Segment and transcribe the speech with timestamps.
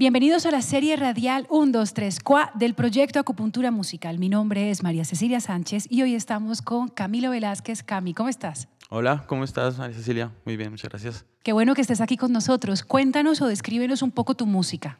[0.00, 4.18] Bienvenidos a la serie radial 1, 2, 3, Qua del proyecto Acupuntura Musical.
[4.18, 7.82] Mi nombre es María Cecilia Sánchez y hoy estamos con Camilo Velázquez.
[7.82, 8.66] Cami, ¿cómo estás?
[8.88, 10.32] Hola, ¿cómo estás, María Cecilia?
[10.46, 11.26] Muy bien, muchas gracias.
[11.42, 12.82] Qué bueno que estés aquí con nosotros.
[12.82, 14.98] Cuéntanos o descríbenos un poco tu música.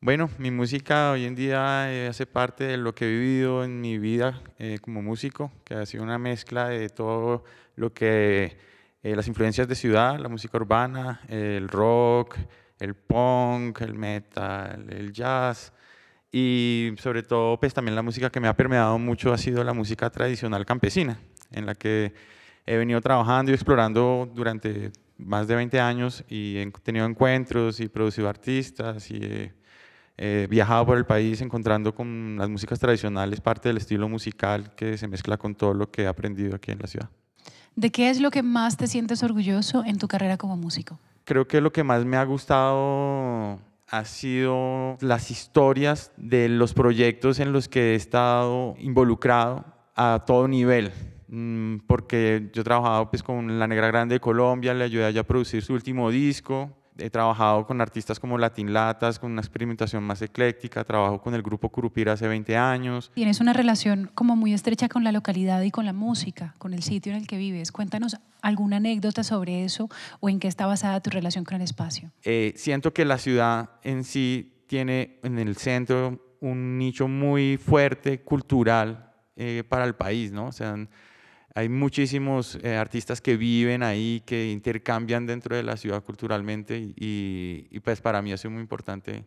[0.00, 3.80] Bueno, mi música hoy en día eh, hace parte de lo que he vivido en
[3.80, 7.44] mi vida eh, como músico, que ha sido una mezcla de todo
[7.76, 8.56] lo que,
[9.04, 12.36] eh, las influencias de ciudad, la música urbana, el rock,
[12.82, 15.72] el punk, el metal, el jazz
[16.32, 19.72] y sobre todo pues también la música que me ha permeado mucho ha sido la
[19.72, 21.20] música tradicional campesina,
[21.52, 22.12] en la que
[22.66, 27.88] he venido trabajando y explorando durante más de 20 años y he tenido encuentros y
[27.88, 29.52] producido artistas y
[30.16, 34.98] he, viajado por el país encontrando con las músicas tradicionales parte del estilo musical que
[34.98, 37.10] se mezcla con todo lo que he aprendido aquí en la ciudad.
[37.76, 40.98] ¿De qué es lo que más te sientes orgulloso en tu carrera como músico?
[41.24, 47.38] Creo que lo que más me ha gustado ha sido las historias de los proyectos
[47.38, 49.64] en los que he estado involucrado
[49.94, 50.90] a todo nivel.
[51.28, 55.08] Mm, porque yo he trabajado pues, con La Negra Grande de Colombia, le ayudé a
[55.10, 59.40] ella a producir su último disco, he trabajado con artistas como Latin Latas, con una
[59.40, 63.10] experimentación más ecléctica, trabajo con el grupo Curupira hace 20 años.
[63.14, 66.82] Tienes una relación como muy estrecha con la localidad y con la música, con el
[66.82, 67.72] sitio en el que vives.
[67.72, 69.88] Cuéntanos alguna anécdota sobre eso
[70.20, 72.10] o en qué está basada tu relación con el espacio.
[72.24, 78.20] Eh, siento que la ciudad en sí tiene en el centro un nicho muy fuerte
[78.20, 80.46] cultural eh, para el país, ¿no?
[80.46, 80.76] O sea,
[81.54, 87.78] hay muchísimos eh, artistas que viven ahí, que intercambian dentro de la ciudad culturalmente y,
[87.80, 89.24] pues para mí ha sido muy importante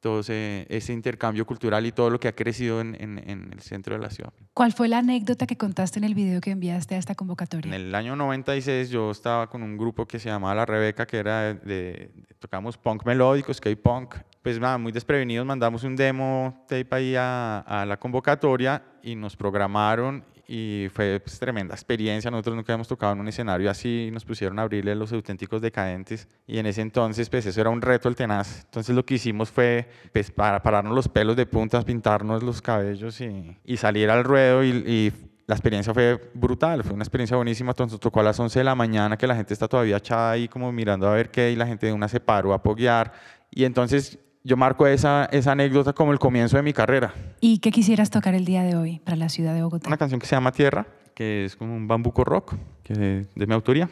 [0.00, 4.10] todo ese, intercambio cultural y todo lo que ha crecido en, el centro de la
[4.10, 4.32] ciudad.
[4.54, 7.74] ¿Cuál fue la anécdota que contaste en el video que enviaste a esta convocatoria?
[7.74, 11.18] En el año 96 yo estaba con un grupo que se llamaba La Rebeca, que
[11.18, 14.14] era de, tocamos punk melódico, skate punk.
[14.40, 19.36] Pues nada, muy desprevenidos, mandamos un demo tape ahí a, a la convocatoria y nos
[19.36, 22.30] programaron y fue pues, tremenda experiencia.
[22.30, 26.26] Nosotros nunca habíamos tocado en un escenario así, nos pusieron a abrirle los auténticos decadentes
[26.46, 28.64] y en ese entonces pues eso era un reto el tenaz.
[28.64, 33.20] Entonces lo que hicimos fue pues, para pararnos los pelos de puntas, pintarnos los cabellos
[33.20, 35.12] y, y salir al ruedo y, y
[35.46, 37.72] la experiencia fue brutal, fue una experiencia buenísima.
[37.72, 40.48] Entonces tocó a las 11 de la mañana que la gente está todavía echada ahí
[40.48, 43.12] como mirando a ver qué y la gente de una se paró a apoyar.
[43.50, 47.14] Y entonces yo marco esa, esa anécdota como el comienzo de mi carrera.
[47.40, 49.88] ¿Y qué quisieras tocar el día de hoy para la ciudad de Bogotá?
[49.88, 53.46] Una canción que se llama Tierra, que es como un bambuco rock, que de, de
[53.46, 53.88] mi autoría.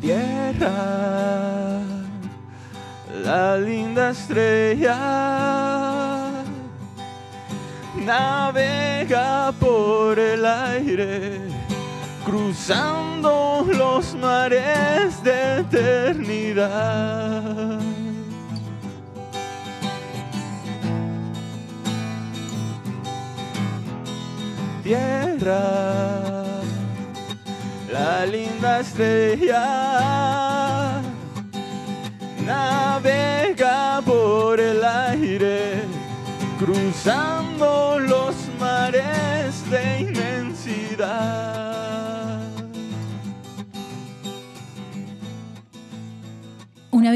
[0.00, 1.80] Tierra,
[3.24, 4.96] la linda estrella,
[8.04, 11.40] navega por el aire
[12.24, 16.70] cruzando los mares de eternidad.
[24.82, 26.44] Tierra,
[27.92, 29.62] la linda estrella
[32.44, 35.82] navega por el aire,
[36.58, 38.34] cruzando los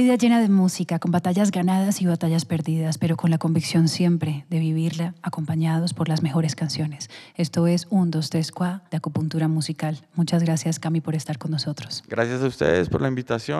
[0.05, 4.45] vida llena de música, con batallas ganadas y batallas perdidas, pero con la convicción siempre
[4.51, 7.09] de vivirla acompañados por las mejores canciones.
[7.37, 9.99] Esto es un 2, 3, 4 de acupuntura musical.
[10.15, 12.05] Muchas gracias, Cami, por estar con nosotros.
[12.07, 13.59] Gracias a ustedes por la invitación.